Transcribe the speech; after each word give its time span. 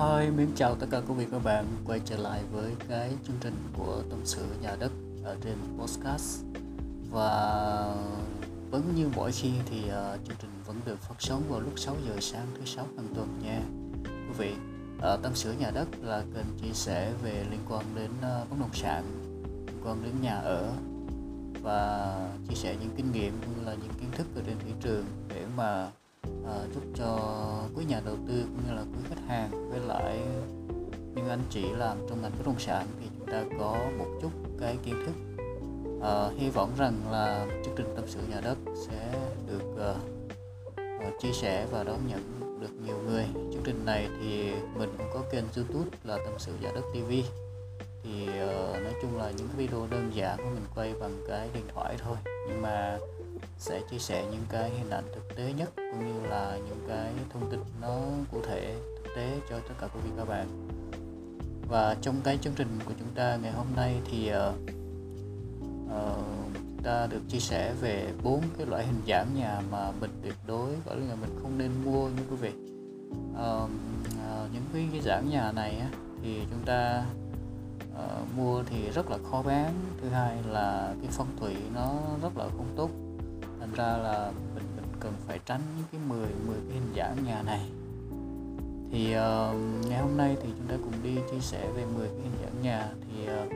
Hi, 0.00 0.30
mến 0.30 0.48
chào 0.56 0.74
tất 0.74 0.86
cả 0.90 1.00
quý 1.08 1.14
vị 1.14 1.24
và 1.24 1.38
các 1.38 1.44
bạn 1.44 1.64
quay 1.86 2.00
trở 2.04 2.16
lại 2.16 2.40
với 2.52 2.72
cái 2.88 3.12
chương 3.26 3.36
trình 3.40 3.54
của 3.78 4.02
tâm 4.10 4.18
sự 4.24 4.44
nhà 4.62 4.76
đất 4.80 4.92
ở 5.24 5.36
trên 5.44 5.56
podcast. 5.78 6.44
Và 7.10 7.94
vẫn 8.70 8.92
như 8.96 9.08
mỗi 9.16 9.32
khi 9.32 9.50
thì 9.70 9.78
uh, 9.78 10.26
chương 10.26 10.36
trình 10.40 10.50
vẫn 10.66 10.80
được 10.86 10.98
phát 11.00 11.14
sóng 11.18 11.42
vào 11.48 11.60
lúc 11.60 11.72
6 11.76 11.96
giờ 12.08 12.16
sáng 12.20 12.46
thứ 12.58 12.64
sáu 12.64 12.86
hàng 12.96 13.06
tuần 13.14 13.28
nha. 13.42 13.60
Quý 14.04 14.34
vị 14.38 14.52
uh, 14.96 15.22
tâm 15.22 15.32
sự 15.34 15.52
nhà 15.52 15.70
đất 15.70 15.88
là 16.02 16.22
kênh 16.34 16.58
chia 16.62 16.72
sẻ 16.72 17.12
về 17.22 17.44
liên 17.50 17.60
quan 17.68 17.84
đến 17.94 18.10
uh, 18.18 18.50
bất 18.50 18.56
động 18.60 18.74
sản 18.74 19.04
liên 19.66 19.80
quan 19.84 20.02
đến 20.02 20.12
nhà 20.22 20.34
ở 20.34 20.72
và 21.62 22.16
chia 22.48 22.54
sẻ 22.54 22.76
những 22.80 22.90
kinh 22.96 23.12
nghiệm 23.12 23.32
cũng 23.40 23.58
như 23.58 23.66
là 23.66 23.74
những 23.74 23.92
kiến 24.00 24.10
thức 24.12 24.26
ở 24.36 24.42
trên 24.46 24.56
thị 24.64 24.72
trường 24.80 25.04
để 25.28 25.46
mà 25.56 25.90
uh, 26.28 26.74
giúp 26.74 26.82
cho 26.94 27.18
quý 27.74 27.84
nhà 27.84 28.00
đầu 28.04 28.16
tư 28.28 28.42
cũng 28.42 28.66
như 28.66 28.74
là 28.74 28.82
quý 28.82 29.04
khách 29.08 29.22
hàng 29.26 29.70
với 29.70 29.80
lại 29.80 30.18
những 31.14 31.28
anh 31.28 31.42
chị 31.50 31.64
làm 31.76 31.96
trong 32.08 32.22
ngành 32.22 32.32
bất 32.38 32.46
động 32.46 32.58
sản 32.58 32.86
thì 33.00 33.06
chúng 33.18 33.26
ta 33.26 33.44
có 33.58 33.78
một 33.98 34.18
chút 34.22 34.30
cái 34.60 34.78
kiến 34.84 34.94
thức. 35.06 35.14
Uh, 35.98 36.40
hy 36.40 36.50
vọng 36.50 36.72
rằng 36.78 36.94
là 37.10 37.46
chương 37.64 37.74
trình 37.76 37.92
tâm 37.96 38.04
sự 38.08 38.20
nhà 38.30 38.40
đất 38.40 38.58
sẽ 38.88 39.12
được 39.46 39.92
uh, 39.92 39.96
uh, 41.08 41.20
chia 41.20 41.32
sẻ 41.32 41.66
và 41.70 41.84
đón 41.84 41.98
nhận 42.08 42.40
được 42.60 42.72
nhiều 42.86 42.98
người. 43.06 43.24
Chương 43.34 43.62
trình 43.64 43.84
này 43.84 44.08
thì 44.20 44.52
mình 44.78 44.94
cũng 44.98 45.06
có 45.14 45.22
kênh 45.32 45.44
youtube 45.56 45.98
là 46.04 46.16
tâm 46.16 46.34
sự 46.38 46.52
nhà 46.62 46.70
đất 46.74 46.84
tv 46.92 47.10
thì 48.02 48.28
uh, 48.28 48.82
nói 48.82 48.92
chung 49.02 49.18
là 49.18 49.30
những 49.36 49.48
video 49.56 49.86
đơn 49.90 50.10
giản 50.14 50.36
của 50.36 50.50
mình 50.54 50.64
quay 50.74 50.94
bằng 51.00 51.24
cái 51.28 51.48
điện 51.54 51.64
thoại 51.74 51.96
thôi. 51.98 52.16
Nhưng 52.48 52.62
mà 52.62 52.98
sẽ 53.60 53.80
chia 53.90 53.98
sẻ 53.98 54.26
những 54.30 54.44
cái 54.48 54.70
hình 54.70 54.90
ảnh 54.90 55.04
thực 55.14 55.36
tế 55.36 55.52
nhất 55.52 55.72
cũng 55.76 56.06
như 56.06 56.28
là 56.28 56.58
những 56.68 56.84
cái 56.88 57.12
thông 57.32 57.50
tin 57.50 57.60
nó 57.80 57.98
cụ 58.32 58.38
thể 58.46 58.76
thực 58.96 59.10
tế 59.16 59.40
cho 59.50 59.58
tất 59.68 59.74
cả 59.80 59.88
quý 59.94 60.00
vị 60.04 60.10
các 60.16 60.28
bạn. 60.28 60.68
Và 61.68 61.96
trong 62.00 62.20
cái 62.24 62.38
chương 62.42 62.54
trình 62.56 62.78
của 62.84 62.92
chúng 62.98 63.08
ta 63.14 63.36
ngày 63.42 63.52
hôm 63.52 63.66
nay 63.76 64.00
thì 64.10 64.32
uh, 64.32 64.54
uh, 65.86 66.82
ta 66.82 67.06
được 67.06 67.20
chia 67.28 67.38
sẻ 67.38 67.74
về 67.80 68.12
bốn 68.22 68.42
cái 68.58 68.66
loại 68.66 68.86
hình 68.86 69.02
giảm 69.08 69.34
nhà 69.34 69.62
mà 69.70 69.90
mình 70.00 70.10
tuyệt 70.22 70.34
đối 70.46 70.70
gọi 70.86 70.96
là 70.96 71.14
mình 71.14 71.38
không 71.42 71.58
nên 71.58 71.70
mua 71.84 72.08
như 72.08 72.22
quý 72.30 72.36
vị. 72.36 72.52
Uh, 73.32 73.70
uh, 74.12 74.52
những 74.52 74.64
cái, 74.72 74.88
cái 74.92 75.00
giảm 75.00 75.30
nhà 75.30 75.52
này 75.52 75.78
á, 75.78 75.90
thì 76.22 76.40
chúng 76.50 76.64
ta 76.64 77.04
uh, 77.92 78.36
mua 78.36 78.62
thì 78.62 78.90
rất 78.90 79.10
là 79.10 79.18
khó 79.30 79.42
bán. 79.42 79.74
Thứ 80.02 80.08
hai 80.08 80.36
là 80.46 80.94
cái 81.02 81.10
phong 81.12 81.36
thủy 81.40 81.54
nó 81.74 81.98
rất 82.22 82.36
là 82.36 82.44
không 82.44 82.74
tốt 82.76 82.90
thành 83.70 83.86
ra 83.86 84.02
là 84.02 84.32
mình 84.54 84.64
mình 84.76 84.84
cần 85.00 85.12
phải 85.26 85.40
tránh 85.46 85.60
những 85.76 85.86
cái 85.92 86.00
10 86.08 86.18
10 86.46 86.56
cái 86.68 86.78
hình 86.78 86.92
dạng 86.96 87.24
nhà 87.24 87.42
này. 87.42 87.60
Thì 88.90 89.06
uh, 89.06 89.86
ngày 89.88 90.00
hôm 90.00 90.16
nay 90.16 90.36
thì 90.42 90.48
chúng 90.58 90.66
ta 90.66 90.74
cùng 90.84 90.92
đi 91.02 91.16
chia 91.30 91.40
sẻ 91.40 91.68
về 91.76 91.84
10 91.94 92.08
cái 92.08 92.20
hình 92.22 92.32
dạng 92.42 92.62
nhà. 92.62 92.88
Thì 93.00 93.24
uh, 93.24 93.52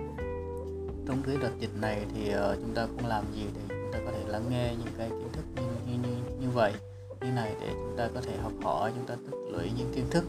trong 1.06 1.22
cái 1.26 1.36
đợt 1.42 1.50
dịch 1.60 1.80
này 1.80 2.06
thì 2.14 2.34
uh, 2.34 2.58
chúng 2.60 2.74
ta 2.74 2.86
cũng 2.86 3.06
làm 3.06 3.24
gì 3.34 3.46
để 3.54 3.60
chúng 3.68 3.92
ta 3.92 3.98
có 4.06 4.12
thể 4.12 4.24
lắng 4.26 4.44
nghe 4.50 4.74
những 4.78 4.94
cái 4.98 5.08
kiến 5.08 5.28
thức 5.32 5.44
như 5.56 5.92
như 5.92 6.08
như, 6.08 6.16
như 6.40 6.50
vậy? 6.50 6.72
Như 7.20 7.30
này 7.30 7.54
để 7.60 7.70
chúng 7.72 7.94
ta 7.96 8.08
có 8.14 8.20
thể 8.20 8.36
học 8.42 8.52
hỏi 8.62 8.92
chúng 8.96 9.06
ta 9.06 9.14
tích 9.14 9.38
lũy 9.52 9.70
những 9.78 9.92
kiến 9.94 10.04
thức 10.10 10.24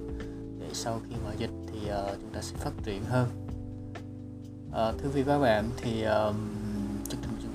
để 0.59 0.67
sau 0.73 1.02
khi 1.09 1.16
mà 1.25 1.33
dịch 1.38 1.52
thì 1.67 1.80
uh, 1.80 2.17
chúng 2.22 2.31
ta 2.33 2.42
sẽ 2.42 2.58
phát 2.58 2.72
triển 2.83 3.03
hơn. 3.05 3.27
Uh, 4.67 5.02
thưa 5.02 5.09
quý 5.09 5.11
vị 5.14 5.23
các 5.27 5.39
bạn 5.39 5.70
thì 5.77 6.05
uh, 6.08 6.36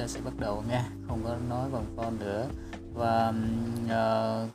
ta 0.01 0.07
sẽ 0.07 0.21
bắt 0.21 0.35
đầu 0.39 0.63
nha. 0.69 0.85
Không 1.09 1.21
có 1.25 1.37
nói 1.49 1.71
vòng 1.71 1.97
vo 1.97 2.11
nữa. 2.11 2.47
Và 2.95 3.29
uh, 3.85 4.51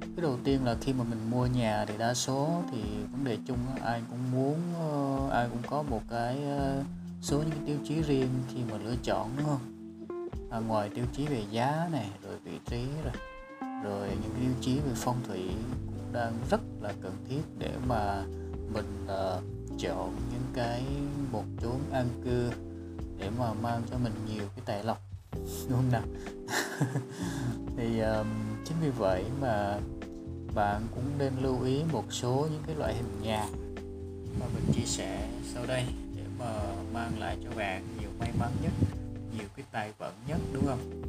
cái 0.00 0.22
đầu 0.22 0.38
tiên 0.44 0.64
là 0.64 0.76
khi 0.80 0.92
mà 0.92 1.04
mình 1.04 1.30
mua 1.30 1.46
nhà 1.46 1.84
thì 1.88 1.94
đa 1.98 2.14
số 2.14 2.62
thì 2.72 2.82
vấn 3.12 3.24
đề 3.24 3.38
chung 3.46 3.58
ai 3.82 4.02
cũng 4.10 4.30
muốn 4.32 4.58
uh, 5.26 5.32
ai 5.32 5.48
cũng 5.48 5.62
có 5.70 5.82
một 5.82 6.00
cái 6.10 6.38
uh, 6.38 6.86
số 7.22 7.38
những 7.38 7.50
cái 7.50 7.60
tiêu 7.66 7.76
chí 7.84 8.02
riêng 8.02 8.28
khi 8.54 8.60
mà 8.70 8.78
lựa 8.78 8.94
chọn 9.02 9.30
đúng 9.36 9.46
không? 9.46 9.60
À, 10.50 10.58
ngoài 10.58 10.90
tiêu 10.94 11.04
chí 11.12 11.26
về 11.26 11.42
giá 11.50 11.88
này 11.92 12.10
rồi 12.22 12.36
vị 12.44 12.58
trí 12.66 12.86
rồi 13.04 13.12
rồi 13.84 14.08
những 14.08 14.34
tiêu 14.40 14.52
chí 14.60 14.74
về 14.74 14.92
phong 14.94 15.16
thủy 15.28 15.48
cũng 15.86 16.12
đang 16.12 16.32
rất 16.50 16.60
là 16.80 16.92
cần 17.02 17.16
thiết 17.28 17.42
để 17.58 17.72
mà 17.86 18.24
mình 18.72 19.06
uh, 19.06 19.42
chọn 19.78 20.16
những 20.32 20.46
cái 20.54 20.84
một 21.32 21.44
chốn 21.62 21.78
an 21.92 22.08
cư 22.24 22.50
để 23.18 23.30
mà 23.38 23.54
mang 23.54 23.82
cho 23.90 23.98
mình 23.98 24.12
nhiều 24.26 24.44
cái 24.56 24.62
tài 24.64 24.84
lộc 24.84 25.00
đúng 25.68 25.78
không 25.78 25.92
nào? 25.92 26.02
Thì 27.76 28.00
um, 28.00 28.26
chính 28.64 28.76
vì 28.80 28.90
vậy 28.90 29.24
mà 29.40 29.78
bạn 30.54 30.86
cũng 30.94 31.04
nên 31.18 31.32
lưu 31.42 31.62
ý 31.62 31.82
một 31.92 32.04
số 32.10 32.48
những 32.52 32.62
cái 32.66 32.76
loại 32.76 32.94
hình 32.94 33.22
nhà 33.22 33.46
mà 34.40 34.46
mình 34.54 34.72
chia 34.74 34.86
sẻ 34.86 35.28
sau 35.54 35.66
đây 35.66 35.84
để 36.16 36.22
mà 36.38 36.62
mang 36.92 37.18
lại 37.18 37.36
cho 37.44 37.50
bạn 37.56 37.84
nhiều 38.00 38.10
may 38.18 38.30
mắn 38.38 38.50
nhất 38.62 38.72
nhiều 39.38 39.46
cái 39.56 39.66
tài 39.72 39.92
vận 39.98 40.14
nhất 40.28 40.38
đúng 40.52 40.66
không? 40.66 41.02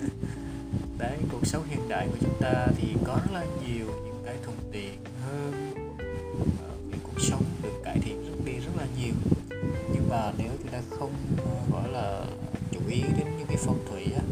Đấy 0.98 1.18
cuộc 1.32 1.46
sống 1.46 1.64
hiện 1.68 1.88
đại 1.88 2.08
của 2.10 2.18
chúng 2.20 2.34
ta 2.40 2.66
thì 2.76 2.88
có 3.06 3.14
rất 3.14 3.32
là 3.32 3.46
nhiều 3.66 3.86
những 3.86 4.22
cái 4.24 4.36
thuận 4.44 4.56
tiện 4.72 5.04
hơn 5.24 5.70
ờ, 6.62 6.70
cái 6.90 7.00
cuộc 7.02 7.20
sống 7.20 7.44
được 7.62 7.82
cải 7.84 7.98
thiện 7.98 8.24
rất 8.24 8.44
đi 8.44 8.52
rất 8.52 8.72
là 8.76 8.86
nhiều. 9.00 9.14
Nhưng 9.94 10.08
mà 10.08 10.32
nếu 10.38 10.49
ta 10.80 10.96
không 10.98 11.12
gọi 11.72 11.88
là 11.88 12.24
chú 12.72 12.80
ý 12.88 13.00
đến 13.00 13.26
những 13.38 13.46
cái 13.46 13.56
phong 13.60 13.84
thủy 13.90 14.04
á, 14.14 14.22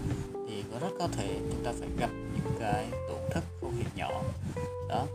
thì 0.49 0.63
có 0.73 0.79
rất 0.79 0.95
có 0.99 1.09
thể 1.17 1.39
chúng 1.51 1.65
ta 1.65 1.73
phải 1.81 1.89
gặp 1.99 2.11
những 2.35 2.57
cái 2.61 2.87
tổn 3.09 3.19
thất 3.31 3.45
không 3.61 3.77
hề 3.77 3.85
nhỏ. 3.97 4.23
Đó. 4.89 5.07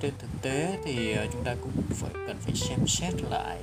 Trên 0.00 0.12
thực 0.18 0.42
tế 0.42 0.78
thì 0.84 1.12
ờ, 1.12 1.26
chúng 1.32 1.44
ta 1.44 1.54
cũng 1.60 1.72
phải 1.90 2.10
cần 2.26 2.36
phải 2.40 2.54
xem 2.54 2.78
xét 2.86 3.14
lại 3.30 3.58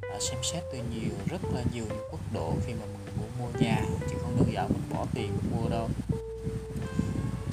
à, 0.00 0.18
xem 0.20 0.38
xét 0.42 0.62
từ 0.72 0.78
nhiều 0.78 1.12
rất 1.30 1.44
là 1.54 1.62
nhiều 1.74 1.84
những 1.88 2.04
quốc 2.10 2.20
độ 2.34 2.54
khi 2.66 2.72
mà 2.72 2.86
mình 2.86 3.14
muốn 3.18 3.28
mua 3.38 3.58
nhà 3.58 3.84
chứ 4.00 4.16
không 4.22 4.36
đơn 4.36 4.52
giản 4.52 4.68
mình 4.68 4.82
bỏ 4.90 5.06
tiền 5.14 5.30
mua 5.52 5.68
đâu. 5.68 5.88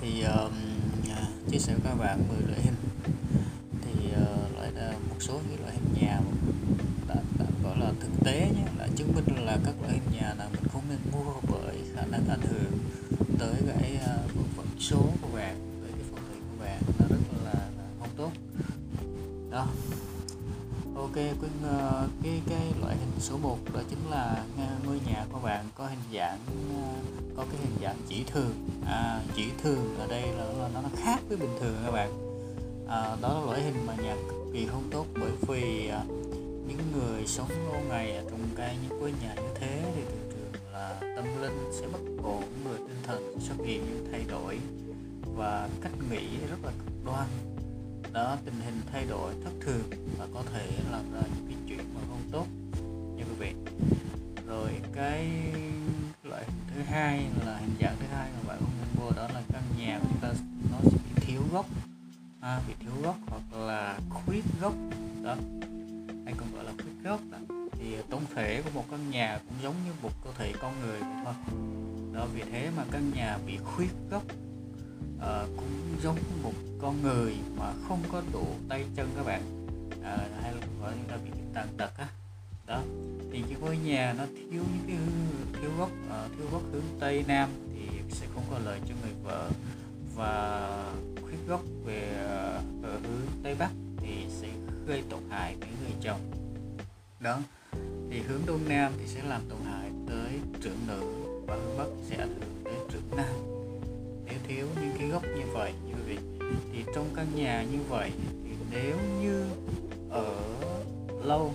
Thì 0.02 0.22
um, 0.22 0.54
chia 1.52 1.60
sẻ 1.60 1.74
với 1.74 1.82
các 1.84 1.96
bạn 1.96 2.28
10 2.28 2.42
loại 2.48 2.62
hình 2.62 2.76
thì 3.82 4.14
uh, 4.14 4.56
loại 4.56 4.72
một 5.10 5.16
số 5.20 5.40
những 5.50 5.62
loại 5.62 5.74
hình 5.74 6.02
nhà 6.02 6.20
đã, 7.08 7.16
đã 7.40 7.46
gọi 7.64 7.78
là 7.80 7.92
thực 8.00 8.26
tế 8.26 8.40
nhé 8.40 8.64
là 8.78 8.88
chứng 8.96 9.14
minh 9.16 9.46
là 9.46 9.58
các 9.66 9.74
loại 9.82 9.94
hình 9.94 10.22
nhà 10.22 10.34
nào 10.38 10.48
mình 10.52 10.64
không 10.74 10.82
nên 10.90 11.00
mua 11.12 11.34
bởi 11.52 11.76
khả 11.96 12.06
năng 12.06 12.28
ảnh 12.30 12.42
hưởng 12.42 12.72
tới 13.40 13.56
cái 13.68 14.00
uh, 14.26 14.58
vận 14.58 14.68
số 14.80 14.98
của 15.22 15.28
bạn 15.34 15.82
với 15.82 15.92
cái 15.92 16.02
phong 16.12 16.20
thủy 16.30 16.40
của 16.52 16.64
bạn 16.64 16.82
nó 17.00 17.06
rất 17.10 17.40
là, 17.44 17.54
là 17.54 17.84
không 18.00 18.10
tốt. 18.18 18.32
Đó. 19.52 19.68
Ok 20.96 21.16
cái, 21.16 21.50
ờ, 21.64 22.08
cái 22.24 22.42
cái 22.50 22.74
loại 22.82 22.96
hình 22.98 23.12
số 23.20 23.38
1 23.38 23.58
đó 23.74 23.82
chính 23.90 24.10
là 24.10 24.44
ngôi 24.86 25.00
nhà 25.08 25.26
của 25.32 25.40
bạn 25.40 25.66
có 25.76 25.88
hình 25.88 26.00
dạng 26.14 26.40
ờ, 26.76 26.94
có 27.38 27.46
cái 27.52 27.62
hình 27.62 27.78
dạng 27.82 27.96
chỉ 28.08 28.24
thường. 28.24 28.54
À, 28.86 29.22
chỉ 29.36 29.46
thường 29.64 29.96
ở 30.00 30.08
đây 30.08 30.22
là, 30.22 30.46
là 30.46 30.70
nó 30.74 30.90
khác 31.04 31.20
với 31.28 31.38
bình 31.38 31.58
thường 31.60 31.76
các 31.86 31.92
bạn. 31.92 32.12
À, 32.88 33.16
đó 33.22 33.40
là 33.40 33.46
loại 33.46 33.62
hình 33.62 33.86
mà 33.88 33.96
nhà 33.96 34.16
cực 34.30 34.54
kỳ 34.54 34.66
không 34.66 34.90
tốt 34.92 35.06
bởi 35.22 35.32
vì 35.48 35.88
à, 35.88 36.04
những 36.68 36.92
người 36.94 37.28
sống 37.28 37.50
lâu 37.50 37.82
ngày 37.90 38.16
ở 38.16 38.24
trong 38.30 38.40
cái 38.56 38.78
những 38.84 39.00
ngôi 39.00 39.14
nhà 39.22 39.36
như 39.36 39.50
thế 39.56 39.94
thì 39.96 40.02
tâm 41.16 41.26
linh 41.42 41.72
sẽ 41.72 41.88
bất 41.92 42.00
ổn 42.24 42.44
người 42.64 42.78
tinh 42.78 42.98
thần 43.04 43.40
xuất 43.40 43.56
hiện 43.66 43.86
những 43.86 44.08
thay 44.12 44.26
đổi 44.30 44.60
và 45.36 45.70
cách 45.82 45.92
nghĩ 46.12 46.28
rất 46.50 46.58
là 46.64 46.72
cực 46.72 47.06
đoan. 47.06 47.28
Đó 48.14 48.38
tình 48.46 48.62
hình 48.66 48.82
thay 48.92 49.06
đổi 49.06 49.34
thất 49.44 49.52
thường 49.62 49.90
và 50.18 50.28
có 50.34 50.44
thể 50.54 50.68
làm 50.92 51.14
ra 51.14 51.22
những 51.36 51.46
cái 51.48 51.58
chuyện 51.68 51.94
mà 51.96 52.02
không 52.10 52.30
tốt 52.32 52.46
như 53.16 53.24
quý 53.24 53.36
vị. 53.40 53.54
Rồi 54.48 54.70
cái 54.94 55.28
loại 56.24 56.46
thứ 56.76 56.82
hai 56.82 57.26
là 57.46 57.58
hình 57.58 57.76
dạng 57.82 57.96
thứ 58.00 58.06
hai 58.12 58.30
mà 58.32 58.48
bạn 58.48 58.58
không 58.60 58.72
nên 58.80 59.04
mua 59.04 59.12
đó 59.12 59.28
là 59.34 59.42
căn 59.54 59.64
nhà 59.80 60.00
của 60.02 60.08
chúng 60.10 60.20
ta 60.22 60.34
nó 60.72 60.78
sẽ 60.84 60.98
bị 60.98 61.22
thiếu 61.26 61.42
gốc. 61.52 61.66
À, 62.42 62.62
bị 62.68 62.74
thiếu 62.80 62.92
gốc 63.04 63.16
hoặc 63.28 63.60
là 63.60 64.00
khuyết 64.10 64.44
gốc. 64.62 64.74
Đó 65.24 65.36
hay 66.26 66.34
còn 66.38 66.56
gọi 66.56 66.64
là 66.64 66.72
khuyết 66.72 67.04
gốc 67.04 67.20
đó. 67.32 67.38
thì 67.72 67.96
tổng 68.10 68.24
thể 68.36 68.62
của 68.62 68.70
một 68.74 68.86
căn 68.92 69.10
nhà 69.10 69.40
cũng 69.48 69.58
giống 69.64 69.76
như 69.86 69.92
một 70.02 70.19
vì 72.40 72.52
thế 72.52 72.70
mà 72.78 72.84
căn 72.92 73.12
nhà 73.16 73.38
bị 73.46 73.58
khuyết 73.58 73.90
gốc 74.10 74.24
à, 75.22 75.44
cũng 75.58 75.98
giống 76.04 76.18
một 76.44 76.54
con 76.82 77.02
người 77.02 77.36
mà 77.58 77.74
không 77.88 78.04
có 78.12 78.22
đủ 78.34 78.48
tay 78.70 78.86
chân 78.96 79.10
các 79.16 79.26
bạn. 79.26 79.42
À, 80.04 80.18
hay 80.42 80.54
là 80.54 80.62
gọi 80.82 80.94
là 81.10 81.18
bị 81.18 81.32
tàn 81.54 81.68
tật 81.78 81.98
á. 81.98 82.08
Đó 82.68 82.82
thì 83.32 83.42
cái 83.42 83.56
ngôi 83.62 83.78
nhà 83.78 84.14
nó 84.18 84.26
thiếu 84.26 84.64
những 84.74 84.84
cái 84.88 84.98
thiếu 85.62 85.72
gốc 85.78 85.90
uh, 86.08 86.38
thiếu 86.38 86.48
gốc 86.52 86.62
hướng 86.72 86.84
tây 87.00 87.24
nam 87.28 87.50
thì 87.74 88.00
sẽ 88.10 88.28
không 88.34 88.44
có 88.52 88.60
lợi 88.60 88.80
cho 88.88 88.96
người 89.02 89.14
vợ. 89.24 89.50
Và 90.16 90.94
khuyết 91.22 91.40
gốc 91.48 91.62
về 91.86 92.12
uh, 92.26 92.86
ở 92.86 93.00
hướng 93.04 93.28
tây 93.44 93.56
bắc 93.60 93.72
thì 93.98 94.26
sẽ 94.30 94.48
gây 94.88 95.04
tổn 95.10 95.22
hại 95.30 95.56
đến 95.62 95.70
người 95.82 95.94
chồng. 96.02 96.32
Đó 97.20 97.40
thì 98.10 98.20
hướng 98.20 98.42
đông 98.46 98.68
nam 98.68 98.94
thì 99.00 99.08
sẽ 99.08 99.24
làm 99.24 99.42
tổn 99.50 99.60
hại 99.66 99.92
tới 100.08 100.40
trưởng 100.62 100.88
nữ 100.88 101.29
và 101.50 101.56
hướng 101.56 101.96
sẽ 102.10 102.16
ảnh 102.16 102.36
hưởng 102.40 102.64
đến 102.64 102.80
trưởng 102.92 103.18
nam 103.18 103.34
nếu 104.26 104.38
thiếu 104.48 104.68
những 104.82 104.96
cái 105.00 105.08
gốc 105.08 105.24
như 105.24 105.46
vậy 105.54 105.74
như 105.88 105.96
vậy 106.08 106.18
thì 106.74 106.84
trong 106.96 107.06
căn 107.16 107.28
nhà 107.36 107.64
như 107.72 107.80
vậy 107.90 108.12
thì 108.44 108.52
nếu 108.72 108.96
như 109.22 109.46
ở 110.10 110.36
lâu 111.24 111.54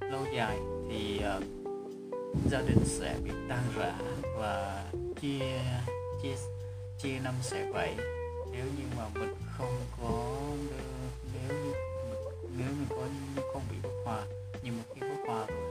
lâu 0.00 0.20
dài 0.36 0.58
thì 0.90 1.20
uh, 1.36 1.42
gia 2.50 2.60
đình 2.60 2.84
sẽ 2.84 3.16
bị 3.24 3.30
tan 3.48 3.62
rã 3.76 3.94
và 4.38 4.84
chia 5.20 5.60
chia 6.22 6.34
chia 7.02 7.18
năm 7.24 7.34
sẽ 7.42 7.70
vậy. 7.72 7.94
Nếu 8.52 8.64
như 8.64 8.84
mà 8.96 9.08
mình 9.14 9.34
không 9.58 9.76
có 10.02 10.40
nếu 11.34 11.58
như 11.64 11.72
nếu 12.58 12.68
mình 12.68 12.86
có 12.88 13.06
không 13.52 13.62
bị 13.70 13.76
bất 13.82 13.90
hòa 14.04 14.22
nhưng 14.62 14.76
mà 14.76 14.82
khi 14.94 15.00
bất 15.00 15.26
hòa 15.26 15.46
rồi 15.46 15.63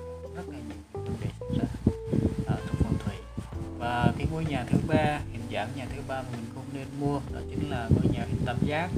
và 4.14 4.20
cái 4.20 4.28
ngôi 4.32 4.46
nhà 4.46 4.66
thứ 4.70 4.78
ba 4.88 5.20
hình 5.32 5.42
dạng 5.54 5.70
nhà 5.76 5.86
thứ 5.96 6.02
ba 6.08 6.22
mà 6.22 6.30
mình 6.32 6.46
không 6.56 6.64
nên 6.74 6.88
mua 7.00 7.20
đó 7.34 7.40
chính 7.50 7.70
là 7.70 7.90
ngôi 7.90 8.14
nhà 8.14 8.26
hình 8.30 8.42
tam 8.46 8.58
giác. 8.66 8.90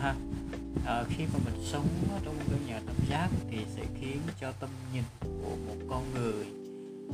Ha 0.00 0.08
à, 0.08 0.14
ờ, 0.86 1.04
khi 1.08 1.24
mà 1.32 1.38
mình 1.44 1.64
sống 1.64 1.86
trong 2.24 2.36
một 2.36 2.44
ngôi 2.50 2.60
nhà 2.66 2.80
tam 2.86 2.96
giác 3.10 3.28
thì 3.50 3.58
sẽ 3.76 3.82
khiến 4.00 4.18
cho 4.40 4.52
tâm 4.52 4.70
nhìn 4.94 5.02
của 5.20 5.56
một 5.66 5.76
con 5.90 6.14
người 6.14 6.46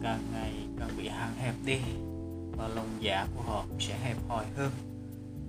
càng 0.03 0.21
ngày 0.33 0.53
càng 0.79 0.89
bị 0.97 1.09
hạn 1.09 1.35
hẹp 1.37 1.55
đi 1.65 1.79
và 2.57 2.69
lòng 2.69 2.89
dạ 3.01 3.27
của 3.37 3.43
họ 3.43 3.65
sẽ 3.81 3.99
hẹp 3.99 4.17
hòi 4.29 4.45
hơn. 4.57 4.71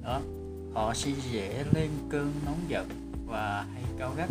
Đó 0.04 0.22
họ 0.74 0.94
sẽ 0.94 1.12
dễ 1.32 1.64
lên 1.74 1.90
cơn 2.10 2.34
nóng 2.46 2.60
giận 2.68 2.90
và 3.26 3.66
hay 3.74 3.84
cao 4.00 4.14
gắt. 4.18 4.30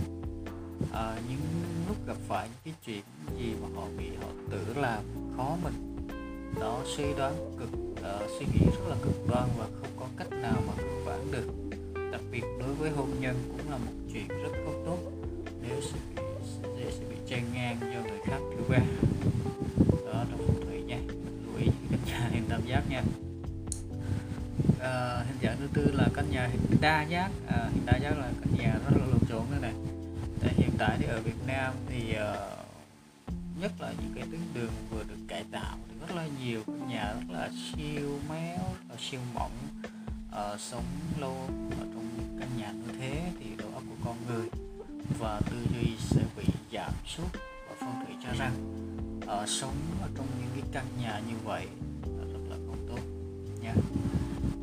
À, 0.93 1.17
những 1.29 1.41
lúc 1.89 1.97
gặp 2.07 2.17
phải 2.29 2.49
những 2.49 2.59
cái 2.65 2.75
chuyện 2.87 3.03
gì 3.39 3.55
mà 3.63 3.69
họ 3.77 3.87
bị 3.99 4.09
họ 4.21 4.29
tự 4.51 4.75
làm 4.75 5.03
khó 5.37 5.57
mình 5.63 5.94
đó 6.61 6.83
suy 6.97 7.05
đoán 7.19 7.56
cực 7.59 7.69
uh, 7.93 8.31
suy 8.39 8.47
nghĩ 8.47 8.67
rất 8.67 8.89
là 8.89 8.97
cực 9.03 9.29
đoan 9.29 9.49
và 9.59 9.67
không 9.81 9.91
có 9.97 10.06
cách 10.17 10.31
nào 10.31 10.62
mà 10.67 10.73
cứu 10.79 11.05
vãn 11.05 11.33
được. 11.33 11.47
Đặc 12.12 12.21
biệt 12.33 12.45
đối 12.61 12.75
với 12.75 12.91
hôn 12.91 13.11
nhân 13.21 13.37
cũng 13.53 13.71
là 13.71 13.77
một 13.77 13.93
chuyện 14.12 14.29
rất 14.29 14.53
không 14.65 14.83
tốt 14.87 14.99
nếu 15.62 15.81
sẽ 15.81 15.99
bị 16.17 16.23
dễ 16.79 16.91
sẽ 16.91 17.05
bị 17.11 17.17
chen 17.29 17.43
ngang 17.55 17.77
do 17.81 18.11
người 18.11 18.21
khác 18.25 18.39
thứ 18.56 18.65
ba 18.69 18.79
đó 20.06 20.25
trong 20.31 20.41
phong 20.47 20.67
thủy 20.67 20.83
nha 20.83 20.99
lưu 21.47 21.56
ý 21.59 21.67
căn 21.91 22.01
nhà 22.06 22.29
hình 22.33 22.45
tam 22.49 22.61
giác 22.67 22.83
nha. 22.91 23.03
À, 24.81 25.25
hình 25.27 25.39
dạng 25.43 25.56
thứ 25.59 25.69
tư 25.75 25.93
là 25.93 26.09
căn 26.15 26.31
nhà 26.31 26.47
hình 26.47 26.81
đa 26.81 27.03
giác. 27.03 27.31
À, 27.47 27.69
hình 27.73 27.87
đa 27.87 27.97
giác 27.97 28.19
là 28.19 28.31
căn 28.41 28.55
nhà 28.59 28.73
rất 28.73 28.97
là 29.01 29.06
lộn 29.06 29.21
xộn 29.29 29.43
đây 29.51 29.61
này 29.61 29.73
tại 30.41 30.55
hiện 30.56 30.71
tại 30.79 30.97
thì 31.01 31.06
ở 31.06 31.21
Việt 31.21 31.47
Nam 31.47 31.75
thì 31.89 32.17
uh, 32.17 32.64
nhất 33.65 33.73
là 33.81 33.93
những 34.03 34.13
cái 34.15 34.25
tuyến 34.31 34.41
đường 34.55 34.73
vừa 34.91 35.03
được 35.09 35.19
cải 35.29 35.45
tạo 35.51 35.77
thì 35.89 35.95
rất 36.01 36.17
là 36.17 36.29
nhiều 36.43 36.63
căn 36.67 36.89
nhà 36.89 37.15
rất 37.15 37.35
là 37.35 37.51
siêu 37.53 38.19
méo 38.29 38.59
rất 38.59 38.91
là 38.91 38.97
siêu 38.99 39.21
mỏng 39.35 39.51
uh, 40.29 40.61
sống 40.61 40.85
lâu 41.21 41.49
ở 41.81 41.87
trong 41.95 42.09
căn 42.41 42.49
nhà 42.59 42.73
như 42.73 42.99
thế 42.99 43.33
thì 43.41 43.47
đầu 43.59 43.69
óc 43.75 43.83
của 43.89 44.05
con 44.05 44.17
người 44.29 44.49
và 45.19 45.41
tư 45.51 45.57
duy 45.75 45.97
sẽ 45.99 46.23
bị 46.37 46.45
giảm 46.73 46.93
sút. 47.07 47.27
Và 47.69 47.77
phong 47.81 48.05
thủy 48.07 48.17
cho 48.25 48.33
rằng 48.39 48.53
uh, 49.19 49.49
sống 49.49 49.77
ở 50.03 50.09
trong 50.17 50.27
những 50.41 50.51
cái 50.55 50.71
căn 50.73 50.87
nhà 51.03 51.21
như 51.29 51.35
vậy 51.45 51.67
là 52.19 52.25
rất 52.33 52.41
là 52.51 52.57
không 52.67 52.87
tốt 52.89 53.01
nha. 53.63 53.75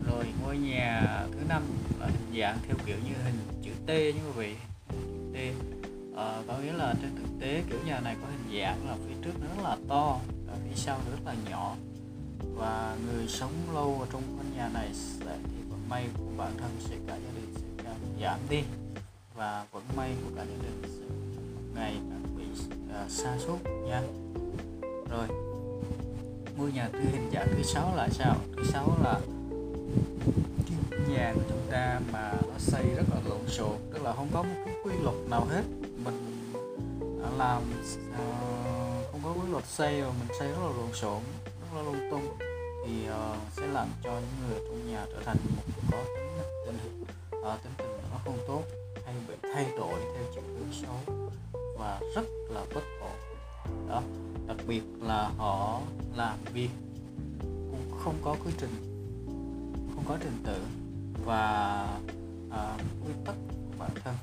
Rồi 0.08 0.26
ngôi 0.42 0.58
nhà 0.58 1.24
thứ 1.32 1.40
năm 1.50 1.64
là 2.00 2.08
hình 2.08 2.42
dạng 2.42 2.58
theo 2.68 2.76
kiểu 2.86 2.98
như 3.06 3.14
hình 3.24 3.40
chữ 3.64 3.72
T 3.86 3.90
như 3.90 4.22
quý 4.28 4.32
vị 4.36 4.56
chữ 4.90 4.98
T 5.34 5.81
à, 6.16 6.44
có 6.48 6.58
nghĩa 6.58 6.74
là 6.74 6.94
trên 7.02 7.16
thực 7.16 7.40
tế 7.40 7.64
kiểu 7.70 7.80
nhà 7.86 8.00
này 8.00 8.16
có 8.22 8.28
hình 8.28 8.60
dạng 8.62 8.88
là 8.88 8.96
phía 9.08 9.16
trước 9.22 9.32
nó 9.42 9.48
rất 9.56 9.64
là 9.64 9.78
to 9.88 10.20
và 10.48 10.54
phía 10.64 10.76
sau 10.76 11.00
nó 11.06 11.12
rất 11.12 11.22
là 11.26 11.36
nhỏ. 11.50 11.76
Và 12.56 12.98
người 13.06 13.28
sống 13.28 13.52
lâu 13.74 13.98
ở 14.00 14.08
trong 14.12 14.22
căn 14.38 14.58
nhà 14.58 14.70
này 14.74 14.90
sẽ 14.94 15.38
thì 15.44 15.70
vận 15.70 15.90
may 15.90 16.08
của 16.18 16.32
bản 16.38 16.52
thân 16.58 16.72
sẽ 16.80 16.96
cả 17.08 17.16
gia 17.16 17.42
đình 17.42 17.54
sẽ 17.56 17.84
càng 17.84 18.00
giảm 18.22 18.40
đi. 18.50 18.64
Và 19.36 19.66
vận 19.72 19.84
may 19.96 20.16
của 20.24 20.30
cả 20.36 20.44
gia 20.44 20.64
đình 20.64 20.82
sẽ 20.84 21.16
ngày 21.76 21.94
càng 22.10 22.24
bị 22.38 22.44
à, 22.94 23.04
uh, 23.06 23.12
xa 23.12 23.38
suốt 23.40 23.58
nha. 23.88 24.02
Rồi 25.10 25.28
ngôi 26.58 26.72
nhà 26.72 26.90
thứ 26.94 27.00
hình 27.00 27.30
dạng 27.34 27.48
thứ 27.52 27.64
sáu 27.64 27.96
là 27.96 28.10
sao? 28.10 28.36
Thứ 28.56 28.64
sáu 28.64 28.98
là 29.04 29.20
nhà 31.10 31.32
của 31.36 31.42
chúng 31.50 31.72
ta 31.72 32.00
mà 32.12 32.34
nó 32.42 32.58
xây 32.58 32.84
rất 32.96 33.06
là 33.12 33.22
lộn 33.30 33.48
xộn 33.48 33.76
tức 33.94 34.04
là 34.04 34.14
không 34.14 34.28
có 34.34 34.44
một 34.44 34.56
cái 34.66 34.76
quy 34.84 34.94
luật 35.04 35.16
nào 35.30 35.46
hết 35.46 35.64
làm 37.38 37.64
uh, 38.12 39.12
không 39.12 39.22
có 39.24 39.34
quy 39.34 39.52
luật 39.52 39.66
xây 39.66 40.02
và 40.02 40.10
mình 40.10 40.38
xây 40.40 40.48
rất 40.48 40.58
là 40.60 40.70
lộn 40.78 40.94
xộn 40.94 41.22
rất 41.46 41.76
là 41.76 41.82
lung 41.82 42.08
tung. 42.12 42.38
Thì 42.86 43.10
uh, 43.10 43.38
sẽ 43.58 43.68
làm 43.68 43.88
cho 44.04 44.12
những 44.12 44.50
người 44.50 44.60
trong 44.68 44.92
nhà 44.92 45.06
trở 45.12 45.22
thành 45.26 45.38
một 45.56 45.64
có 45.92 45.98
tính 46.16 46.28
tình 46.66 47.04
uh, 47.40 47.64
tính 47.64 47.74
tình 47.78 47.88
nó 48.12 48.18
không 48.26 48.38
tốt 48.48 48.64
hay 49.06 49.16
bị 49.28 49.34
thay 49.54 49.72
đổi 49.78 50.00
theo 50.00 50.24
chiều 50.34 50.44
hướng 50.44 50.74
xấu 50.82 51.26
và 51.78 52.00
rất 52.16 52.26
là 52.50 52.66
bất 52.76 52.84
ổn. 53.02 53.12
Đó 53.90 54.02
đặc 54.48 54.58
biệt 54.68 54.82
là 55.02 55.30
họ 55.38 55.82
làm 56.16 56.38
việc 56.54 56.70
cũng 57.44 58.00
không 58.04 58.16
có 58.24 58.36
quy 58.46 58.52
trình 58.58 58.88
không 59.96 60.04
có 60.08 60.18
trình 60.24 60.44
tự 60.46 60.62
và 61.26 61.88
uh, 62.48 62.82
quy 63.06 63.14
tắc 63.26 63.36
của 63.50 63.76
bản 63.80 63.92
thân 64.04 64.16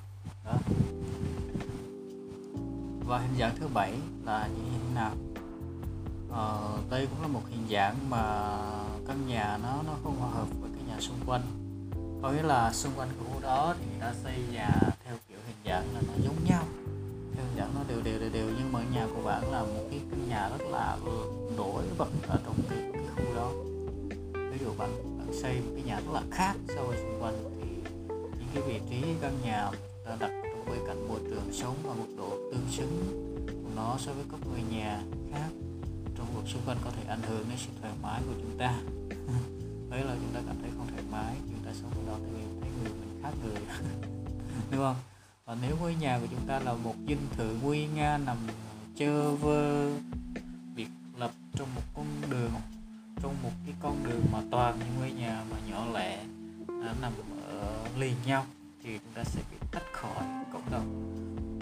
và 3.08 3.18
hình 3.18 3.38
dạng 3.38 3.56
thứ 3.60 3.68
bảy 3.74 3.92
là 4.24 4.46
như 4.46 4.62
thế 4.72 4.94
nào? 4.94 5.12
Ờ, 6.30 6.78
đây 6.90 7.06
cũng 7.06 7.22
là 7.22 7.28
một 7.28 7.42
hình 7.48 7.66
dạng 7.70 8.10
mà 8.10 8.56
căn 9.06 9.26
nhà 9.26 9.58
nó 9.62 9.82
nó 9.86 9.92
không 10.04 10.16
hòa 10.20 10.30
hợp 10.30 10.46
với 10.60 10.70
cái 10.74 10.82
nhà 10.88 11.00
xung 11.00 11.16
quanh. 11.26 11.42
Có 12.22 12.30
nghĩa 12.30 12.42
là 12.42 12.72
xung 12.72 12.92
quanh 12.96 13.08
của 13.18 13.24
khu 13.24 13.40
đó 13.40 13.74
thì 13.78 13.86
người 13.90 14.00
ta 14.00 14.14
xây 14.24 14.34
nhà 14.52 14.70
theo 15.04 15.16
kiểu 15.28 15.38
hình 15.46 15.56
dạng 15.64 15.94
là 15.94 16.00
nó 16.08 16.12
giống 16.24 16.44
nhau. 16.44 16.62
Theo 17.34 17.44
hình 17.44 17.56
dạng 17.58 17.74
nó 17.74 17.80
đều 17.88 18.02
đều 18.02 18.20
đều 18.20 18.30
đều 18.30 18.46
nhưng 18.58 18.72
mà 18.72 18.80
nhà 18.94 19.06
của 19.14 19.22
bạn 19.22 19.52
là 19.52 19.62
một 19.62 19.88
cái 19.90 20.00
căn 20.10 20.28
nhà 20.28 20.48
rất 20.48 20.64
là 20.70 20.96
nổi 21.56 21.82
bật 21.98 22.08
ở 22.28 22.38
trong 22.44 22.54
cái, 22.70 22.78
cái 22.92 23.02
khu 23.16 23.34
đó. 23.34 23.50
Ví 24.52 24.58
dụ 24.60 24.70
bạn 24.78 25.18
bạn 25.18 25.28
xây 25.42 25.60
một 25.60 25.70
cái 25.74 25.84
nhà 25.84 26.00
rất 26.00 26.12
là 26.12 26.22
khác 26.30 26.54
so 26.68 26.82
với 26.82 26.96
xung 26.96 27.22
quanh 27.22 27.34
thì 27.60 27.92
những 28.38 28.48
cái 28.54 28.62
vị 28.62 28.80
trí 28.90 29.02
căn 29.20 29.32
nhà 29.42 29.70
ờ, 30.04 30.16
đặt 30.20 30.37
cạnh 30.88 30.96
cảnh 30.96 31.08
môi 31.08 31.20
trường 31.30 31.52
sống 31.52 31.76
và 31.82 31.94
mức 31.94 32.14
độ 32.16 32.38
tương 32.52 32.66
xứng 32.70 33.06
của 33.46 33.70
nó 33.76 33.96
so 33.98 34.12
với 34.12 34.24
các 34.30 34.40
ngôi 34.50 34.62
nhà 34.70 35.02
khác 35.32 35.48
trong 36.16 36.26
cuộc 36.34 36.48
xung 36.48 36.62
quanh 36.66 36.76
có 36.84 36.90
thể 36.90 37.02
ảnh 37.08 37.22
hưởng 37.22 37.44
đến 37.48 37.58
sự 37.58 37.70
thoải 37.80 37.92
mái 38.02 38.22
của 38.26 38.32
chúng 38.42 38.58
ta. 38.58 38.74
Đấy 39.90 40.04
là 40.04 40.14
chúng 40.20 40.34
ta 40.34 40.40
cảm 40.46 40.56
thấy 40.62 40.70
không 40.76 40.86
thoải 40.90 41.02
mái, 41.10 41.34
chúng 41.50 41.64
ta 41.64 41.70
sống 41.82 41.90
ở 41.90 42.12
đó 42.12 42.18
thì 42.18 42.30
mình 42.32 42.60
thấy 42.60 42.70
người 42.70 42.92
mình 43.00 43.20
khác 43.22 43.30
người. 43.44 43.54
Đúng 44.70 44.80
không? 44.80 44.96
Và 45.44 45.56
nếu 45.62 45.76
ngôi 45.80 45.94
nhà 45.94 46.18
của 46.20 46.26
chúng 46.30 46.46
ta 46.46 46.58
là 46.58 46.74
một 46.74 46.94
dinh 47.08 47.26
thự 47.36 47.56
nguy 47.62 47.86
nga 47.86 48.18
nằm 48.18 48.36
chơ 48.96 49.30
vơ, 49.30 49.90
biệt 50.76 50.88
lập 51.18 51.30
trong 51.54 51.68
một 51.74 51.82
con 51.94 52.06
đường, 52.30 52.50
trong 53.22 53.34
một 53.42 53.52
cái 53.66 53.74
con 53.82 53.96
đường 54.04 54.22
mà 54.32 54.38
toàn 54.50 54.78
những 54.78 55.00
ngôi 55.00 55.10
nhà 55.10 55.44
mà 55.50 55.56
nhỏ 55.70 55.86
lẻ 55.94 56.24
à, 56.68 56.94
nằm 57.00 57.12
ở 57.50 57.88
liền 57.98 58.14
nhau 58.26 58.46
thì 58.82 58.98
chúng 58.98 59.12
ta 59.14 59.24
sẽ 59.24 59.40
bị 59.50 59.56
tách 59.70 59.92
khỏi 59.92 60.24
cộng 60.52 60.70
đồng. 60.70 61.14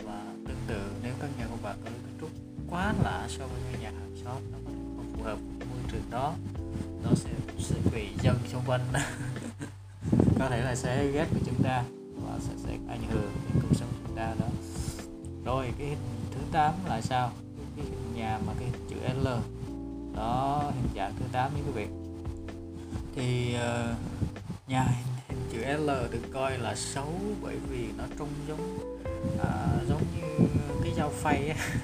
Và 0.05 0.25
tương 0.49 0.61
tự 0.67 0.81
nếu 1.03 1.15
căn 1.21 1.31
nhà 1.39 1.47
của 1.51 1.57
bạn 1.63 1.77
có 1.85 1.91
kiến 1.91 2.17
trúc 2.21 2.31
quá 2.71 2.95
lạ 3.03 3.27
so 3.29 3.47
với 3.47 3.61
ngôi 3.63 3.83
nhà 3.83 3.91
hàng 3.91 4.17
xóm 4.25 4.43
nó 4.53 4.59
có 4.65 4.71
thể 4.71 4.81
không 4.97 5.13
phù 5.17 5.23
hợp 5.23 5.39
với 5.59 5.67
môi 5.69 5.79
trường 5.93 6.11
đó 6.11 6.35
nó 7.05 7.11
sẽ 7.15 7.31
sẽ 7.59 7.75
bị 7.95 8.09
dân 8.23 8.39
xung 8.53 8.63
quanh. 8.67 8.81
Có 10.39 10.49
thể 10.49 10.63
là 10.63 10.75
sẽ 10.75 11.07
ghét 11.07 11.27
của 11.35 11.41
chúng 11.47 11.63
ta 11.63 11.85
và 12.15 12.39
sẽ, 12.41 12.53
sẽ 12.65 12.71
ảnh 12.89 13.03
hưởng 13.11 13.33
đến 13.49 13.63
cuộc 13.63 13.75
sống 13.75 13.89
chúng 14.07 14.17
ta 14.17 14.35
đó. 14.41 14.47
Rồi 15.45 15.73
cái 15.79 15.87
hình 15.87 15.99
thứ 16.31 16.41
8 16.53 16.75
là 16.87 17.01
sao? 17.01 17.31
Cái 17.77 17.85
hình 17.85 18.15
nhà 18.15 18.39
mà 18.47 18.53
cái 18.59 18.69
chữ 18.89 18.97
L. 19.23 19.27
Đó 20.17 20.63
hình 20.75 20.91
dạng 20.97 21.13
thứ 21.19 21.25
8 21.33 21.51
như 21.57 21.63
quý 21.67 21.73
vị 21.73 21.87
thì 23.17 23.57
uh, 23.57 23.97
nhà 24.69 24.83
hình 24.83 25.16
chữ 25.57 25.77
L 25.77 25.91
được 26.11 26.23
coi 26.33 26.59
là 26.59 26.75
xấu 26.75 27.13
bởi 27.43 27.57
vì 27.71 27.89
nó 27.99 28.05
trông 28.19 28.29
giống 28.49 28.79
uh, 29.37 29.89
giống 29.89 30.03
như 30.17 30.47
cái 30.85 30.93
dao 30.97 31.11
phay 31.11 31.49
á. 31.49 31.57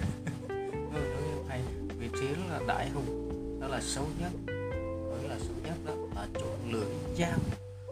Vị 1.98 2.08
trí 2.20 2.26
rất 2.28 2.42
là 2.50 2.60
đại 2.66 2.90
hùng 2.90 3.28
đó 3.60 3.68
là 3.68 3.80
xấu 3.80 4.06
nhất 4.20 4.30
đó 4.46 5.28
là 5.28 5.38
xấu 5.38 5.56
nhất 5.64 5.74
đó 5.86 5.92
là 6.14 6.26
chỗ 6.34 6.46
lưỡi 6.70 6.90
dao. 7.18 7.38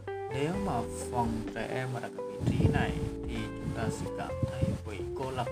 Nếu 0.07 0.53
mà 0.65 0.81
phần 1.13 1.43
trẻ 1.55 1.69
em 1.75 1.89
mà 1.95 2.01
đặt 2.01 2.11
ở 2.19 2.25
vị 2.25 2.39
trí 2.51 2.69
này 2.73 2.93
thì 3.29 3.37
chúng 3.37 3.77
ta 3.77 3.89
sẽ 3.91 4.07
cảm 4.19 4.33
thấy 4.51 4.63
bị 4.89 4.97
cô 5.19 5.31
lập 5.31 5.47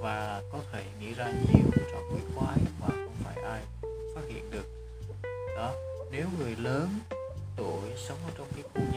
và 0.00 0.42
có 0.52 0.58
thể 0.72 0.82
nghĩ 1.00 1.14
ra 1.14 1.30
nhiều 1.30 1.64
trò 1.92 1.98
quỷ 2.12 2.20
quái 2.36 2.58
và 2.80 2.88
không 2.88 3.14
phải 3.24 3.42
ai 3.44 3.60
phát 4.14 4.22
hiện 4.28 4.50
được. 4.50 4.66
Đó 5.56 5.74
nếu 6.10 6.26
người 6.38 6.56
lớn 6.58 6.88
tuổi 7.58 7.90
sống 7.96 8.18
ở 8.26 8.30
trong 8.38 8.46
cái 8.54 8.62
khu 8.62 8.87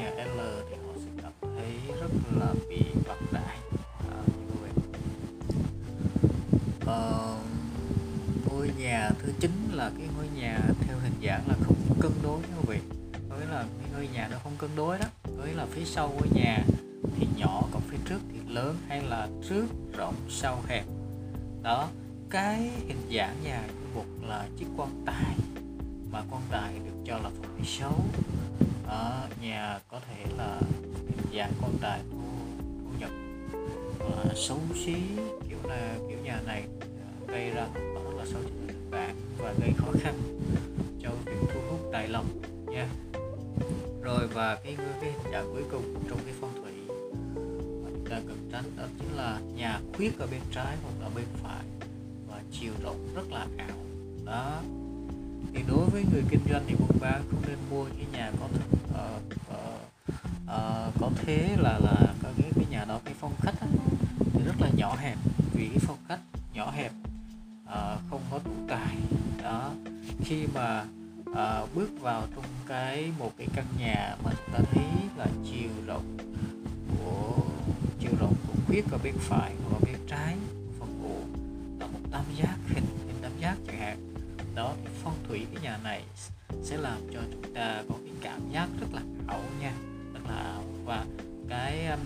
là 2.39 2.53
bị 2.69 2.83
vặt 3.07 3.17
đại 3.31 3.57
à, 4.11 4.17
như 4.27 4.53
vậy 4.61 4.71
à, 6.87 6.99
ngôi 8.45 8.71
nhà 8.77 9.11
thứ 9.19 9.31
chín 9.39 9.51
là 9.73 9.91
cái 9.97 10.07
ngôi 10.15 10.27
nhà 10.35 10.59
theo 10.81 10.97
hình 11.03 11.15
dạng 11.23 11.47
là 11.47 11.55
không 11.63 11.75
cân 12.01 12.11
đối 12.23 12.39
như 12.39 12.61
vậy 12.63 12.79
có 13.29 13.35
nghĩa 13.35 13.53
là 13.53 13.65
cái 13.81 13.89
ngôi 13.93 14.07
nhà 14.13 14.27
nó 14.31 14.37
không 14.43 14.53
cân 14.57 14.69
đối 14.75 14.97
đó. 14.97 15.05
Có 15.23 15.47
là 15.55 15.65
phía 15.71 15.85
sau 15.85 16.09
ngôi 16.09 16.27
nhà 16.33 16.63
thì 17.15 17.27
nhỏ 17.37 17.63
còn 17.71 17.81
phía 17.81 17.97
trước 18.05 18.19
thì 18.31 18.39
lớn 18.53 18.77
hay 18.87 19.01
là 19.03 19.27
trước 19.49 19.65
rộng 19.97 20.15
sau 20.29 20.63
hẹp. 20.67 20.85
Đó 21.63 21.89
cái 22.29 22.71
hình 22.87 23.09
dạng 23.15 23.35
nhà 23.43 23.63
của 23.67 23.99
một 23.99 24.27
là 24.27 24.47
chiếc 24.57 24.65
quan 24.77 25.03
tài 25.05 25.35
mà 26.11 26.21
quan 26.31 26.41
tài 26.51 26.73
được 26.73 27.03
cho 27.05 27.17
là 27.17 27.29
phần 27.29 27.57
thủy 27.57 27.65
xấu 27.65 28.05
ở 28.87 29.27
nhà 29.41 29.79
có 29.87 29.99
thể 29.99 30.25
là 30.37 30.61
dạng 31.35 31.51
con 31.61 31.77
tài 31.81 31.99
thu, 32.11 32.17
thu 32.83 32.99
nhập 32.99 33.09
à, 33.99 34.05
ờ, 34.23 34.33
xấu 34.35 34.59
xí 34.85 34.95
kiểu 35.49 35.57
là 35.63 35.95
kiểu 36.09 36.17
nhà 36.23 36.41
này 36.45 36.63
ờ, 36.81 37.33
gây 37.33 37.49
ra 37.49 37.67
rất 37.75 38.13
là 38.17 38.25
xấu 38.25 38.41
cho 38.43 38.49
các 38.67 38.75
bạn 38.91 39.15
và 39.37 39.53
gây 39.61 39.73
khó 39.77 39.87
khăn 40.01 40.15
cho 41.01 41.09
việc 41.25 41.47
thu 41.53 41.59
hút 41.69 41.79
tài 41.93 42.07
lộc 42.07 42.25
nha. 42.65 42.87
Rồi 44.01 44.27
và 44.27 44.55
cái 44.55 44.77
cái 45.01 45.11
hình 45.11 45.31
dạng 45.31 45.51
cuối 45.53 45.63
cùng 45.71 45.95
trong 46.09 46.19
cái 46.25 46.33
phong 46.41 46.53
thủy 46.55 46.71
mà 47.83 47.89
chúng 47.89 48.05
ta 48.09 48.15
cần 48.27 48.49
tránh 48.51 48.63
đó 48.77 48.83
chính 48.99 49.17
là 49.17 49.39
nhà 49.55 49.79
khuyết 49.93 50.19
ở 50.19 50.27
bên 50.31 50.41
trái 50.51 50.77
hoặc 50.83 50.93
ở 51.01 51.09
bên 51.15 51.25
phải 51.43 51.63
và 52.27 52.41
chiều 52.51 52.73
rộng 52.83 53.07
rất 53.15 53.31
là 53.31 53.47
ảo. 53.57 53.77
Đó. 54.25 54.61
Thì 55.53 55.63
đối 55.67 55.85
với 55.85 56.03
người 56.11 56.23
kinh 56.29 56.41
doanh 56.51 56.63
thì 56.67 56.75
buôn 56.79 56.97
bán 56.99 57.23
không 57.31 57.41
nên 57.47 57.57
mua 57.69 57.83
những 57.83 58.11
nhà 58.11 58.31
có 58.39 58.47
thực 58.53 58.77
uh, 58.89 59.23
uh, 59.49 59.81
uh, 60.43 60.93
có 60.99 61.10
thế 61.25 61.55
là 61.59 61.79
là 61.79 62.13
cái 62.23 62.51
cái 62.55 62.65
nhà 62.69 62.85
đó 62.85 62.99
cái 63.05 63.13
phong 63.19 63.33
khách 63.41 63.59
á, 63.61 63.67
thì 64.33 64.43
rất 64.45 64.55
là 64.59 64.69
nhỏ 64.75 64.95
hẹp. 64.99 65.17
Vì 65.53 65.67
cái 65.67 65.79
phong 65.81 65.97
khách 66.07 66.19
nhỏ 66.53 66.71
hẹp 66.71 66.91
à, 67.65 67.97
không 68.09 68.21
có 68.31 68.39
tủ 68.39 68.51
tài. 68.67 68.95
Đó. 69.43 69.71
Khi 70.25 70.47
mà 70.53 70.85
à, 71.35 71.65
bước 71.75 71.89
vào 72.01 72.23
trong 72.35 72.45
cái 72.67 73.11
một 73.19 73.31
cái 73.37 73.47
căn 73.55 73.65
nhà 73.79 74.15
mà 74.23 74.31
ta 74.53 74.59
thấy 74.71 74.85
là 75.17 75.27
chiều 75.51 75.69
rộng 75.85 76.17
của 76.97 77.43
chiều 77.99 78.11
rộng 78.19 78.35
của 78.47 78.53
khuyết 78.67 78.85
ở 78.91 78.97
bên 79.03 79.15
phải 79.17 79.53
hoặc 79.69 79.81
bên 79.85 79.95
trái 80.07 80.37
phần 80.79 81.01
ngủ 81.01 81.19
là 81.79 81.87
một 81.87 81.99
tam 82.11 82.25
giác 82.35 82.57
hình 82.67 82.85
hình 83.07 83.17
tam 83.21 83.31
giác 83.39 83.55
chẳng 83.67 83.79
hạn. 83.79 84.13
Đó 84.55 84.73
phong 85.03 85.15
thủy 85.27 85.45
cái 85.53 85.63
nhà 85.63 85.79
này 85.83 86.03
sẽ 86.63 86.77
làm 86.77 86.97
cho 87.13 87.19
chúng 87.31 87.53
ta 87.53 87.83
có 87.89 87.95
cái 88.05 88.13
cảm 88.21 88.41
giác 88.51 88.67
rất 88.79 88.87
là 88.93 89.01
ảo 89.27 89.41
nha 89.61 89.73
tức 90.13 90.19
là 90.25 90.59
và 90.85 91.05
cái 91.49 91.87
um, 91.87 91.99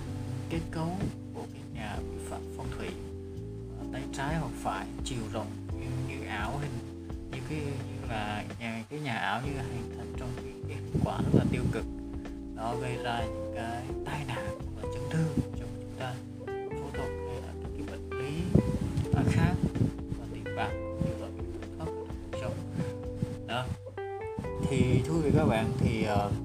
kết 0.50 0.60
cấu 0.72 0.98
của 1.34 1.46
cái 1.54 1.62
nhà 1.74 1.98
bị 1.98 2.26
phạm 2.30 2.42
phong 2.58 2.68
thủy 2.78 2.88
ờ, 3.80 3.86
tay 3.94 4.02
trái 4.14 4.36
hoặc 4.36 4.52
phải 4.64 4.86
chiều 5.04 5.22
rộng 5.34 5.48
như, 5.80 6.16
như 6.16 6.28
ảo 6.28 6.58
hình 6.58 6.72
như 7.32 7.38
cái 7.50 7.60
như 7.60 8.08
là 8.10 8.44
nhà 8.60 8.84
cái 8.90 9.00
nhà 9.00 9.16
ảo 9.16 9.42
như 9.42 9.52
hình 9.52 9.96
thành 9.98 10.14
trong 10.18 10.30
cái, 10.36 10.54
cái 10.68 10.78
quả 11.04 11.18
rất 11.18 11.40
là 11.40 11.46
tiêu 11.52 11.64
cực. 11.72 11.86
Nó 12.56 12.76
gây 12.76 12.98
ra 13.04 13.26
những 13.26 13.54
cái 13.56 13.84
tai 14.06 14.26
nạn 14.28 14.60
và 14.76 14.82
chấn 14.94 15.04
thương 15.10 15.38
cho 15.38 15.66
chúng 15.82 16.00
ta 16.00 16.14
phẫu 16.48 16.90
thuật 16.94 17.10
hay 17.10 17.42
là 17.42 17.54
các 17.64 17.70
cái 17.78 17.88
bệnh 17.92 18.20
lý 18.20 18.44
à, 19.16 19.24
khác 19.32 19.54
và 20.20 20.26
tiền 20.34 20.56
bạc 20.56 20.72
đó. 23.48 23.66
Thì 24.70 25.02
thưa 25.06 25.14
quý 25.24 25.32
các 25.36 25.46
bạn 25.46 25.72
thì 25.80 26.08
uh, 26.26 26.45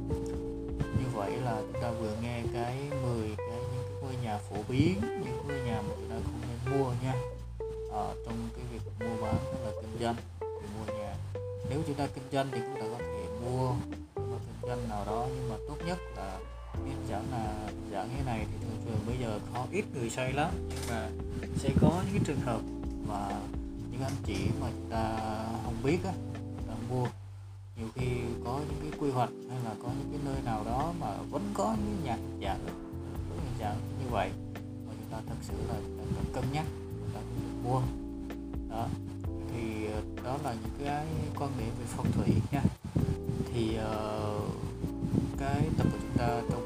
khuyến 4.70 5.00
những 5.24 5.46
ngôi 5.48 5.60
nhà 5.60 5.82
mà 5.82 5.94
chúng 5.96 6.08
ta 6.10 6.16
không 6.24 6.40
nên 6.40 6.78
mua 6.78 6.92
nha. 7.02 7.14
À, 7.92 8.04
trong 8.24 8.48
cái 8.56 8.64
việc 8.72 8.80
mua 9.00 9.22
bán 9.22 9.36
hay 9.44 9.62
là 9.64 9.72
kinh 9.80 10.00
doanh 10.00 10.16
thì 10.40 10.66
mua 10.78 10.92
nhà. 10.98 11.14
Nếu 11.70 11.82
chúng 11.86 11.96
ta 11.96 12.06
kinh 12.06 12.24
doanh 12.32 12.48
thì 12.52 12.58
chúng 12.60 12.74
ta 12.74 12.86
có 12.90 12.98
thể 12.98 13.24
mua 13.44 13.66
một 14.14 14.38
kinh 14.46 14.68
doanh 14.68 14.88
nào 14.88 15.04
đó 15.06 15.26
nhưng 15.34 15.50
mà 15.50 15.56
tốt 15.68 15.76
nhất 15.86 15.98
là 16.16 16.38
cái 16.74 16.92
dạng 17.08 17.24
là 17.32 17.70
dạng 17.92 18.08
như 18.16 18.24
này 18.26 18.46
thì 18.52 18.66
thường 18.66 18.82
thường 18.84 18.98
bây 19.06 19.16
giờ 19.18 19.38
có 19.54 19.66
ít 19.70 19.84
người 19.94 20.10
xây 20.10 20.32
lắm. 20.32 20.50
Nhưng 20.68 20.88
mà 20.88 21.08
sẽ 21.56 21.70
có 21.80 22.02
những 22.04 22.12
cái 22.12 22.22
trường 22.24 22.40
hợp 22.40 22.60
mà 23.08 23.28
những 23.92 24.02
anh 24.02 24.16
chị 24.24 24.36
mà 24.60 24.66
chúng 24.70 24.90
ta 24.90 25.16
không 25.64 25.76
biết 25.82 25.98
á 26.04 26.12
mua. 26.90 27.06
Nhiều 27.76 27.88
khi 27.94 28.06
có 28.44 28.60
những 28.68 28.90
cái 28.90 29.00
quy 29.00 29.10
hoạch 29.10 29.30
hay 29.48 29.58
là 29.64 29.74
có 29.82 29.88
những 29.98 30.10
cái 30.10 30.20
nơi 30.24 30.42
nào 30.44 30.64
đó 30.64 30.92
mà 31.00 31.16
vẫn 31.30 31.50
có 31.54 31.76
những 31.86 32.04
nhà 32.04 32.16
dạng 32.42 32.66
những 33.28 33.54
dạng 33.60 33.76
như 34.00 34.10
vậy 34.10 34.30
thật 35.26 35.36
sự 35.42 35.54
là 35.68 35.74
cần 36.14 36.24
cân 36.32 36.44
nhắc 36.52 36.66
là 37.14 37.20
mua 37.64 37.82
đó 38.70 38.88
thì 39.52 39.86
ờ, 39.86 40.02
đó 40.24 40.38
là 40.44 40.54
những 40.62 40.86
cái 40.86 41.06
quan 41.38 41.50
điểm 41.58 41.68
về 41.78 41.84
phong 41.88 42.12
thủy 42.12 42.34
nha. 42.52 42.62
Thì 43.52 43.78
uh, 43.78 44.50
cái 45.38 45.68
tập 45.78 45.86
của 45.92 45.98
chúng 46.00 46.18
ta 46.18 46.42
trong 46.50 46.59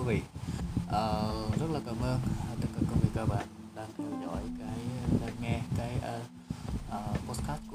quý 0.00 0.06
vị. 0.06 0.22
Uh, 0.86 1.60
rất 1.60 1.70
là 1.72 1.80
cảm 1.86 1.94
ơn 2.02 2.20
tất 2.60 2.68
cả 2.74 2.80
quý 2.80 3.00
vị 3.02 3.08
các 3.14 3.28
bạn 3.28 3.46
đang 3.76 3.88
theo 3.98 4.06
dõi 4.26 4.42
cái 4.58 4.78
đang 5.20 5.34
nghe 5.42 5.60
cái 5.76 5.94
uh, 5.96 6.22
uh, 6.88 7.28
podcast. 7.28 7.69